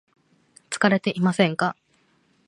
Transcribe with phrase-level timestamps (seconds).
[0.71, 1.75] 疲れていませんか